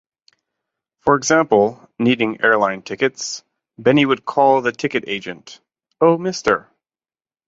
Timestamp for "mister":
6.17-6.67